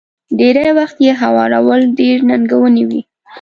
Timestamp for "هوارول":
1.21-1.81